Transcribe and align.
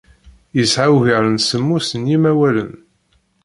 Yesɛa 0.57 0.89
ugar 0.95 1.23
n 1.29 1.37
semmus 1.41 1.89
n 1.99 2.01
yimawalen. 2.09 2.71